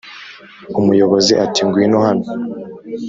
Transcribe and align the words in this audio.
umuyobozi 0.79 1.33
ati 1.45 1.61
ngwino 1.67 1.97
hano 2.05 2.25